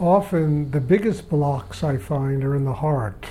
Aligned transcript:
often 0.00 0.70
the 0.70 0.80
biggest 0.80 1.28
blocks 1.28 1.84
I 1.84 1.98
find 1.98 2.42
are 2.42 2.56
in 2.56 2.64
the 2.64 2.74
heart. 2.74 3.26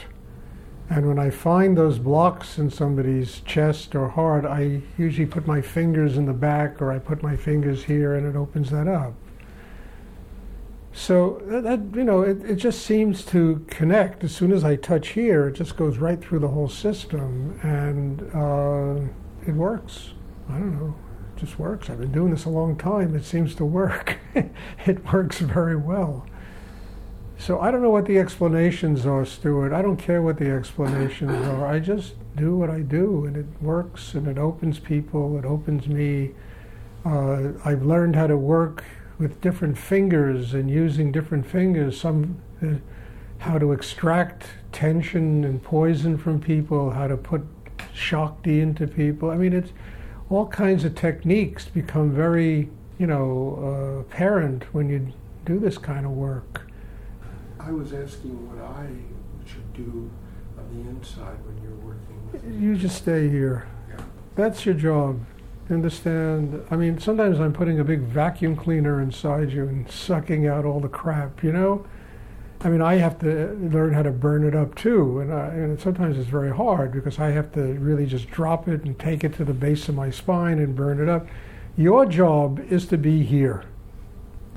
And 0.90 1.08
when 1.08 1.20
I 1.20 1.30
find 1.30 1.78
those 1.78 2.00
blocks 2.00 2.58
in 2.58 2.72
somebody's 2.72 3.42
chest 3.42 3.96
or 3.96 4.10
heart, 4.10 4.46
I 4.46 4.82
usually 4.98 5.28
put 5.28 5.46
my 5.46 5.62
fingers 5.62 6.18
in 6.18 6.26
the 6.26 6.34
back 6.34 6.82
or 6.82 6.92
I 6.92 6.98
put 6.98 7.22
my 7.22 7.36
fingers 7.36 7.84
here 7.84 8.16
and 8.16 8.26
it 8.26 8.36
opens 8.36 8.72
that 8.72 8.88
up. 8.88 9.14
So 10.92 11.42
that, 11.46 11.82
you 11.94 12.04
know, 12.04 12.24
it, 12.24 12.44
it 12.44 12.56
just 12.56 12.84
seems 12.84 13.24
to 13.26 13.64
connect. 13.70 14.24
As 14.24 14.36
soon 14.36 14.52
as 14.52 14.64
I 14.64 14.76
touch 14.76 15.10
here, 15.10 15.50
it 15.50 15.54
just 15.54 15.78
goes 15.78 15.98
right 15.98 16.20
through 16.20 16.40
the 16.40 16.48
whole 16.48 16.70
system 16.70 17.60
and 17.62 18.22
uh, 18.34 19.08
it 19.48 19.54
works. 19.54 20.12
I 20.50 20.54
don't 20.54 20.80
know, 20.80 20.96
it 21.36 21.40
just 21.40 21.60
works. 21.60 21.92
I've 21.92 22.00
been 22.00 22.12
doing 22.12 22.32
this 22.32 22.46
a 22.46 22.50
long 22.50 22.76
time. 22.76 23.16
It 23.16 23.24
seems 23.24 23.54
to 23.56 23.66
work. 23.66 24.18
it 24.86 25.14
works 25.14 25.40
very 25.40 25.76
well. 25.76 26.26
So 27.40 27.62
I 27.62 27.72
don't 27.72 27.82
know 27.82 27.90
what 27.90 28.06
the 28.06 28.20
explanations 28.20 29.06
are, 29.06 29.24
Stuart. 29.24 29.72
I 29.72 29.82
don't 29.82 29.96
care 29.96 30.22
what 30.22 30.38
the 30.38 30.52
explanations 30.52 31.32
are. 31.48 31.66
I 31.66 31.80
just 31.80 32.16
do 32.36 32.58
what 32.58 32.70
I 32.70 32.82
do, 32.82 33.26
and 33.26 33.38
it 33.38 33.46
works, 33.62 34.14
and 34.14 34.28
it 34.28 34.38
opens 34.38 34.78
people, 34.78 35.40
it 35.40 35.46
opens 35.46 35.88
me. 35.88 36.32
Uh, 37.06 37.54
I've 37.64 37.82
learned 37.82 38.18
how 38.18 38.28
to 38.28 38.36
work 38.36 38.84
with 39.20 39.40
different 39.40 39.78
fingers 39.78 40.54
and 40.54 40.70
using 40.70 41.14
different 41.14 41.46
fingers. 41.48 42.00
Some 42.00 42.42
uh, 42.62 42.74
how 43.38 43.58
to 43.58 43.72
extract 43.72 44.48
tension 44.74 45.46
and 45.46 45.64
poison 45.64 46.18
from 46.18 46.42
people, 46.42 46.92
how 46.92 47.08
to 47.08 47.16
put 47.16 47.46
shakti 47.94 48.60
into 48.60 48.86
people. 48.86 49.32
I 49.32 49.38
mean, 49.38 49.54
it's 49.54 49.72
all 50.30 50.46
kinds 50.48 50.84
of 50.84 50.94
techniques 50.94 51.70
become 51.70 52.12
very, 52.12 52.70
you 52.98 53.08
know, 53.08 53.60
uh, 53.62 54.02
apparent 54.02 54.66
when 54.74 54.90
you 54.90 55.14
do 55.46 55.58
this 55.58 55.78
kind 55.78 56.06
of 56.06 56.12
work. 56.12 56.69
I 57.60 57.72
was 57.72 57.94
asking 57.94 58.48
what 58.48 58.64
I 58.64 58.88
should 59.46 59.74
do 59.74 60.10
on 60.58 60.66
the 60.74 60.90
inside 60.90 61.38
when 61.46 61.62
you're 61.62 61.76
working 61.86 62.32
with 62.32 62.62
You 62.62 62.76
just 62.76 62.98
stay 62.98 63.30
here. 63.30 63.68
Yeah. 63.90 64.04
That's 64.36 64.66
your 64.66 64.76
job. 64.76 65.20
Understand? 65.70 66.66
I 66.72 66.76
mean, 66.76 67.00
sometimes 67.00 67.40
I'm 67.40 67.54
putting 67.54 67.80
a 67.80 67.84
big 67.84 68.02
vacuum 68.02 68.56
cleaner 68.56 69.02
inside 69.02 69.52
you 69.52 69.68
and 69.68 69.90
sucking 69.90 70.48
out 70.48 70.66
all 70.66 70.80
the 70.80 70.90
crap, 70.90 71.44
you 71.44 71.52
know? 71.52 71.86
I 72.62 72.70
mean, 72.70 72.82
I 72.82 72.96
have 72.96 73.20
to 73.20 73.54
learn 73.72 73.94
how 73.94 74.02
to 74.02 74.12
burn 74.12 74.44
it 74.44 74.56
up 74.56 74.76
too, 74.76 75.20
and, 75.20 75.34
I, 75.34 75.48
and 75.48 75.80
sometimes 75.80 76.18
it's 76.18 76.28
very 76.28 76.52
hard 76.52 76.92
because 76.92 77.20
I 77.20 77.30
have 77.30 77.54
to 77.54 77.62
really 77.62 78.06
just 78.06 78.30
drop 78.32 78.68
it 78.68 78.84
and 78.84 78.98
take 79.00 79.24
it 79.24 79.34
to 79.36 79.46
the 79.46 79.54
base 79.54 79.88
of 79.88 79.96
my 79.96 80.10
spine 80.10 80.60
and 80.60 80.76
burn 80.76 81.00
it 81.00 81.08
up. 81.08 81.28
Your 81.78 82.06
job 82.06 82.60
is 82.70 82.88
to 82.88 82.98
be 82.98 83.24
here. 83.24 83.64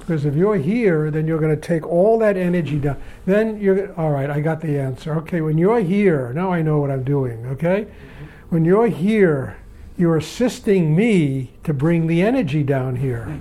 Because 0.03 0.25
if 0.25 0.35
you're 0.35 0.57
here, 0.57 1.13
then 1.13 1.29
you're 1.29 1.39
going 1.39 1.55
to 1.55 1.61
take 1.61 1.87
all 1.87 2.19
that 2.19 2.37
energy 2.37 2.81
down. 2.81 3.01
Then 3.25 3.61
you're, 3.61 3.95
all 3.95 4.11
right, 4.11 4.29
I 4.29 4.41
got 4.41 4.61
the 4.61 4.77
answer. 4.77 5.15
Okay, 5.19 5.41
when 5.41 5.59
you're 5.59 5.79
here, 5.79 6.33
now 6.33 6.53
I 6.53 6.61
know 6.61 6.81
what 6.81 6.91
I'm 6.91 7.05
doing, 7.05 7.47
okay? 7.47 7.85
Mm-hmm. 7.85 8.25
When 8.49 8.65
you're 8.65 8.89
here, 8.89 9.59
you're 9.97 10.17
assisting 10.17 10.97
me 10.97 11.53
to 11.63 11.73
bring 11.73 12.09
the 12.09 12.21
energy 12.21 12.65
down 12.65 12.97
here. 12.97 13.41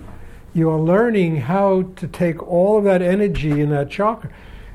You 0.53 0.70
are 0.70 0.80
learning 0.80 1.38
how 1.38 1.84
to 1.95 2.08
take 2.08 2.45
all 2.48 2.78
of 2.78 2.84
that 2.84 3.02
energy 3.02 3.59
in 3.59 3.72
that 3.72 3.90
chakra 3.90 4.30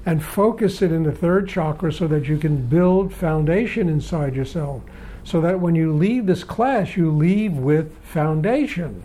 and 0.04 0.24
focus 0.24 0.82
it 0.82 0.90
in 0.90 1.04
the 1.04 1.12
third 1.12 1.48
chakra 1.48 1.92
so 1.92 2.08
that 2.08 2.26
you 2.26 2.36
can 2.36 2.66
build 2.66 3.14
foundation 3.14 3.88
inside 3.88 4.34
yourself. 4.34 4.82
So 5.22 5.40
that 5.40 5.60
when 5.60 5.76
you 5.76 5.92
leave 5.94 6.26
this 6.26 6.42
class, 6.42 6.96
you 6.96 7.12
leave 7.12 7.52
with 7.52 7.96
foundation. 8.02 9.04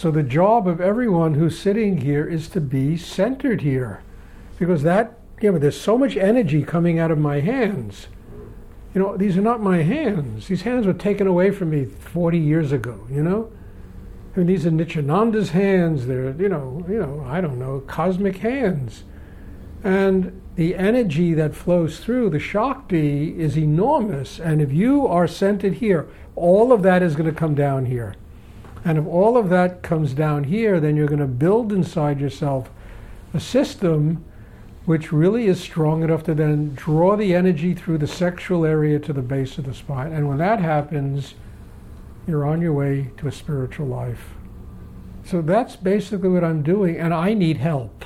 So 0.00 0.10
the 0.10 0.22
job 0.22 0.66
of 0.66 0.80
everyone 0.80 1.34
who's 1.34 1.58
sitting 1.58 1.98
here 1.98 2.26
is 2.26 2.48
to 2.50 2.60
be 2.62 2.96
centered 2.96 3.60
here. 3.60 4.02
Because 4.58 4.82
that, 4.82 5.18
you 5.42 5.52
know, 5.52 5.58
there's 5.58 5.78
so 5.78 5.98
much 5.98 6.16
energy 6.16 6.62
coming 6.62 6.98
out 6.98 7.10
of 7.10 7.18
my 7.18 7.40
hands. 7.40 8.06
You 8.94 9.02
know, 9.02 9.18
these 9.18 9.36
are 9.36 9.42
not 9.42 9.60
my 9.60 9.82
hands. 9.82 10.48
These 10.48 10.62
hands 10.62 10.86
were 10.86 10.94
taken 10.94 11.26
away 11.26 11.50
from 11.50 11.68
me 11.68 11.84
40 11.84 12.38
years 12.38 12.72
ago, 12.72 13.06
you 13.10 13.22
know? 13.22 13.52
I 14.34 14.38
mean, 14.38 14.46
these 14.46 14.64
are 14.64 14.70
Nityananda's 14.70 15.50
hands. 15.50 16.06
They're, 16.06 16.30
you 16.30 16.48
know, 16.48 16.82
you 16.88 16.98
know, 16.98 17.22
I 17.28 17.42
don't 17.42 17.58
know, 17.58 17.80
cosmic 17.80 18.38
hands. 18.38 19.04
And 19.84 20.40
the 20.56 20.76
energy 20.76 21.34
that 21.34 21.54
flows 21.54 22.00
through 22.00 22.30
the 22.30 22.40
Shakti 22.40 23.38
is 23.38 23.58
enormous. 23.58 24.40
And 24.40 24.62
if 24.62 24.72
you 24.72 25.06
are 25.06 25.26
centered 25.26 25.74
here, 25.74 26.08
all 26.36 26.72
of 26.72 26.80
that 26.84 27.02
is 27.02 27.16
going 27.16 27.28
to 27.28 27.38
come 27.38 27.54
down 27.54 27.84
here. 27.84 28.16
And 28.84 28.98
if 28.98 29.06
all 29.06 29.36
of 29.36 29.50
that 29.50 29.82
comes 29.82 30.14
down 30.14 30.44
here, 30.44 30.80
then 30.80 30.96
you're 30.96 31.06
going 31.06 31.20
to 31.20 31.26
build 31.26 31.72
inside 31.72 32.20
yourself 32.20 32.70
a 33.34 33.40
system 33.40 34.24
which 34.86 35.12
really 35.12 35.46
is 35.46 35.60
strong 35.60 36.02
enough 36.02 36.22
to 36.24 36.34
then 36.34 36.74
draw 36.74 37.16
the 37.16 37.34
energy 37.34 37.74
through 37.74 37.98
the 37.98 38.06
sexual 38.06 38.64
area 38.64 38.98
to 38.98 39.12
the 39.12 39.22
base 39.22 39.58
of 39.58 39.66
the 39.66 39.74
spine. 39.74 40.12
And 40.12 40.28
when 40.28 40.38
that 40.38 40.60
happens, 40.60 41.34
you're 42.26 42.46
on 42.46 42.60
your 42.60 42.72
way 42.72 43.10
to 43.18 43.28
a 43.28 43.32
spiritual 43.32 43.86
life. 43.86 44.30
So 45.24 45.42
that's 45.42 45.76
basically 45.76 46.30
what 46.30 46.42
I'm 46.42 46.62
doing, 46.62 46.96
and 46.96 47.12
I 47.12 47.34
need 47.34 47.58
help. 47.58 48.04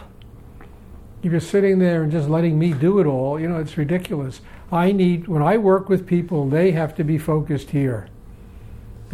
If 1.23 1.31
you're 1.31 1.41
sitting 1.41 1.79
there 1.79 2.03
and 2.03 2.13
just 2.13 2.29
letting 2.29 2.59
me 2.59 2.73
do 2.73 2.99
it 2.99 3.07
all, 3.07 3.41
you 3.41 3.49
know, 3.49 3.59
it's 3.59 3.79
ridiculous. 3.79 4.41
I 4.71 4.93
need, 4.93 5.29
when 5.29 5.43
I 5.43 5.57
work 5.57 5.89
with 5.89 6.07
people, 6.07 6.49
they 6.49 6.73
have 6.73 6.95
to 6.97 7.05
be 7.05 7.17
focused 7.17 7.71
here. 7.71 8.09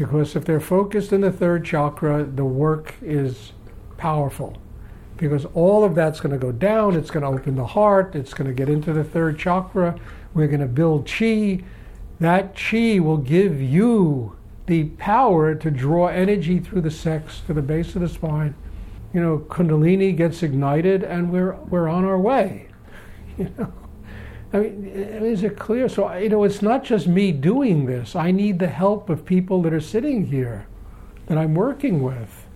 Because 0.01 0.35
if 0.35 0.47
they're 0.47 0.61
focused 0.61 1.13
in 1.13 1.21
the 1.21 1.31
third 1.31 1.63
chakra, 1.63 2.25
the 2.25 2.43
work 2.43 2.95
is 3.03 3.53
powerful. 3.99 4.57
Because 5.19 5.45
all 5.53 5.85
of 5.85 5.95
that's 5.95 6.21
going 6.21 6.33
to 6.33 6.39
go 6.39 6.53
down, 6.53 6.97
it's 6.97 7.11
going 7.11 7.23
to 7.23 7.29
open 7.29 7.55
the 7.55 7.67
heart, 7.67 8.15
it's 8.15 8.33
going 8.33 8.49
to 8.49 8.55
get 8.55 8.71
into 8.71 8.95
the 8.95 9.05
third 9.05 9.39
chakra, 9.39 10.01
we're 10.33 10.47
going 10.47 10.61
to 10.61 10.67
build 10.67 11.07
chi. 11.07 11.63
That 12.19 12.57
chi 12.57 12.99
will 12.99 13.19
give 13.19 13.61
you 13.61 14.39
the 14.65 14.85
power 14.85 15.55
to 15.55 15.71
draw 15.71 16.07
energy 16.07 16.61
through 16.61 16.81
the 16.81 16.91
sex 16.91 17.43
to 17.47 17.53
the 17.53 17.61
base 17.61 17.95
of 17.95 18.01
the 18.01 18.09
spine. 18.09 18.55
You 19.13 19.21
know, 19.21 19.39
Kundalini 19.51 20.17
gets 20.17 20.43
ignited 20.43 21.05
and 21.05 21.31
we're, 21.31 21.57
we're 21.69 21.89
on 21.89 22.07
our 22.07 22.19
way. 22.19 22.69
You 23.37 23.53
know? 23.59 23.73
I 24.53 24.59
mean, 24.59 24.85
is 24.85 25.45
it 25.45 25.59
clear? 25.59 25.89
So, 25.89 26.13
you 26.15 26.29
know, 26.29 26.43
it's 26.43 26.61
not 26.61 26.83
just 26.83 27.07
me 27.07 27.31
doing 27.31 27.87
this. 27.87 28.17
I 28.17 28.31
need 28.33 28.59
the 28.59 28.69
help 28.69 29.09
of 29.09 29.25
people 29.25 29.63
that 29.63 29.73
are 29.73 29.81
sitting 29.81 30.27
here 30.27 30.67
that 31.27 31.39
I'm 31.39 31.55
working 31.55 32.03
with. 32.03 32.47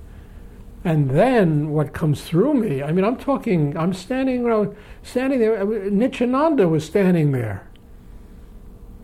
And 0.84 1.10
then 1.10 1.70
what 1.70 1.94
comes 1.94 2.22
through 2.22 2.54
me, 2.54 2.82
I 2.82 2.92
mean, 2.92 3.04
I'm 3.04 3.16
talking, 3.16 3.76
I'm 3.76 3.94
standing, 3.94 4.44
standing 5.02 5.38
there, 5.38 5.64
Nityananda 5.64 6.68
was 6.68 6.84
standing 6.84 7.32
there. 7.32 7.68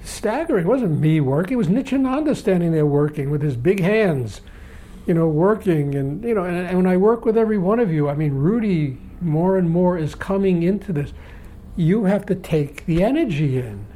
Staggering. 0.03 0.67
It 0.67 0.69
wasn't 0.69 1.01
me 1.01 1.21
working, 1.21 1.55
it 1.55 1.57
was 1.57 1.69
Nityananda 1.69 2.35
standing 2.35 2.73
there 2.73 2.87
working 2.87 3.31
with 3.31 3.41
his 3.41 3.57
big 3.57 3.81
hands, 3.81 4.41
you 5.07 5.15
know, 5.15 5.29
working. 5.29 5.95
And, 5.95 6.23
you 6.25 6.35
know, 6.35 6.45
and, 6.45 6.57
and 6.67 6.77
when 6.77 6.87
I 6.87 6.97
work 6.97 7.25
with 7.25 7.39
every 7.39 7.59
one 7.59 7.79
of 7.79 7.93
you, 7.93 8.09
I 8.09 8.15
mean, 8.15 8.35
Rudy 8.35 8.99
more 9.21 9.57
and 9.57 9.71
more 9.71 9.97
is 9.97 10.15
coming 10.15 10.63
into 10.63 10.93
this 10.93 11.13
you 11.77 12.05
have 12.05 12.27
to 12.27 12.35
take 12.35 12.87
the 12.87 13.03
energy 13.03 13.59
in. 13.59 13.87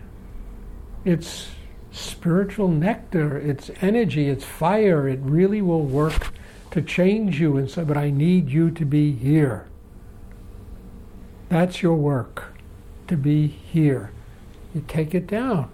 It's 1.04 1.48
spiritual 1.94 2.68
nectar, 2.68 3.38
it's 3.38 3.70
energy, 3.80 4.28
it's 4.28 4.44
fire. 4.44 5.08
It 5.08 5.20
really 5.20 5.62
will 5.62 5.84
work 5.84 6.32
to 6.72 6.82
change 6.82 7.40
you 7.40 7.56
and 7.56 7.70
say, 7.70 7.84
but 7.84 7.96
I 7.96 8.10
need 8.10 8.50
you 8.50 8.70
to 8.72 8.84
be 8.84 9.12
here. 9.12 9.68
That's 11.48 11.82
your 11.82 11.94
work, 11.94 12.54
to 13.06 13.16
be 13.16 13.46
here. 13.46 14.10
You 14.74 14.84
take 14.88 15.14
it 15.14 15.26
down. 15.26 15.70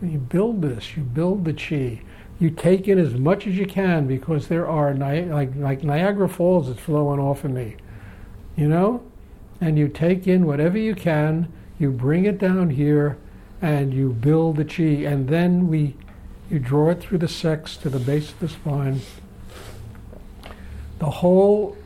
You 0.00 0.18
build 0.18 0.62
this, 0.62 0.96
you 0.96 1.02
build 1.02 1.44
the 1.44 1.52
chi. 1.52 2.02
You 2.38 2.48
take 2.48 2.88
in 2.88 2.98
as 2.98 3.14
much 3.14 3.46
as 3.46 3.58
you 3.58 3.66
can 3.66 4.06
because 4.06 4.48
there 4.48 4.66
are, 4.66 4.94
like, 4.94 5.54
like 5.56 5.84
Niagara 5.84 6.28
Falls 6.28 6.68
is 6.70 6.78
flowing 6.78 7.20
off 7.20 7.44
of 7.44 7.50
me. 7.50 7.76
You 8.56 8.68
know? 8.68 9.09
And 9.60 9.78
you 9.78 9.88
take 9.88 10.26
in 10.26 10.46
whatever 10.46 10.78
you 10.78 10.94
can, 10.94 11.52
you 11.78 11.90
bring 11.90 12.24
it 12.24 12.38
down 12.38 12.70
here, 12.70 13.18
and 13.62 13.92
you 13.92 14.10
build 14.10 14.56
the 14.56 14.64
chi, 14.64 15.04
and 15.06 15.28
then 15.28 15.68
we, 15.68 15.96
you 16.50 16.58
draw 16.58 16.90
it 16.90 17.00
through 17.00 17.18
the 17.18 17.28
sex 17.28 17.76
to 17.76 17.90
the 17.90 17.98
base 17.98 18.32
of 18.32 18.38
the 18.40 18.48
spine. 18.48 19.00
The 20.98 21.10
whole, 21.10 21.76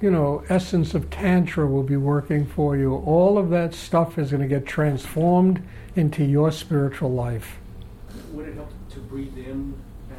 you 0.00 0.10
know, 0.10 0.42
essence 0.48 0.94
of 0.94 1.10
tantra 1.10 1.66
will 1.66 1.82
be 1.82 1.96
working 1.96 2.46
for 2.46 2.76
you. 2.76 2.94
All 2.94 3.38
of 3.38 3.50
that 3.50 3.74
stuff 3.74 4.18
is 4.18 4.30
going 4.30 4.42
to 4.42 4.48
get 4.48 4.66
transformed 4.66 5.62
into 5.96 6.24
your 6.24 6.50
spiritual 6.50 7.10
life. 7.10 7.58
Would 8.32 8.48
it 8.48 8.54
help 8.54 8.70
to 8.90 9.00
breathe 9.00 9.36
in? 9.36 9.74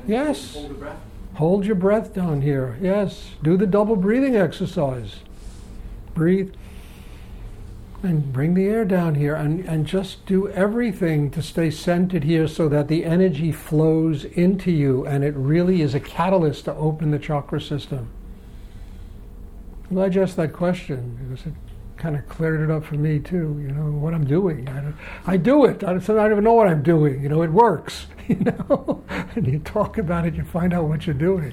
yes. 0.07 0.53
Hold 0.53 0.79
breath. 0.79 0.99
Hold 1.35 1.65
your 1.65 1.75
breath 1.75 2.13
down 2.13 2.41
here. 2.41 2.77
Yes. 2.79 3.31
Do 3.41 3.57
the 3.57 3.65
double 3.65 3.95
breathing 3.95 4.35
exercise. 4.35 5.17
Breathe 6.13 6.53
and 8.03 8.33
bring 8.33 8.53
the 8.53 8.65
air 8.65 8.85
down 8.85 9.15
here 9.15 9.33
and, 9.35 9.65
and 9.65 9.85
just 9.85 10.25
do 10.25 10.49
everything 10.49 11.31
to 11.31 11.41
stay 11.41 11.71
centered 11.71 12.23
here 12.23 12.47
so 12.47 12.67
that 12.69 12.87
the 12.87 13.05
energy 13.05 13.51
flows 13.51 14.25
into 14.25 14.71
you 14.71 15.05
and 15.05 15.23
it 15.23 15.33
really 15.35 15.81
is 15.81 15.95
a 15.95 15.99
catalyst 15.99 16.65
to 16.65 16.73
open 16.75 17.11
the 17.11 17.19
chakra 17.19 17.61
system. 17.61 18.09
Well, 19.89 20.03
glad 20.03 20.15
you 20.15 20.23
asked 20.23 20.35
that 20.37 20.53
question 20.53 21.17
because 21.23 21.45
it 21.45 21.53
kind 21.97 22.15
of 22.15 22.27
cleared 22.27 22.61
it 22.61 22.69
up 22.69 22.83
for 22.83 22.95
me 22.95 23.19
too. 23.19 23.57
You 23.61 23.71
know 23.71 23.91
what 23.91 24.13
I'm 24.13 24.25
doing. 24.25 24.67
I, 24.67 25.33
I 25.33 25.37
do 25.37 25.65
it. 25.65 25.83
I 25.83 25.91
I 25.91 25.99
don't 25.99 26.31
even 26.31 26.43
know 26.43 26.53
what 26.53 26.67
I'm 26.67 26.83
doing. 26.83 27.23
You 27.23 27.29
know, 27.29 27.41
it 27.41 27.51
works. 27.51 28.07
You 28.25 28.37
know, 28.37 29.03
and 29.09 29.45
you 29.45 29.59
talk 29.59 29.97
about 29.97 30.25
it, 30.25 30.33
you 30.33 30.45
find 30.45 30.73
out 30.73 30.85
what 30.85 31.05
you're 31.05 31.13
doing. 31.13 31.51